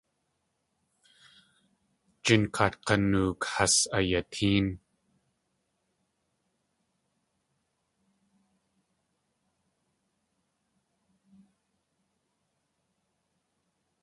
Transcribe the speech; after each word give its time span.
Jinkaat 2.25 2.73
g̲anook 2.85 3.41
has 3.53 3.75
ayatéen. 3.97 4.67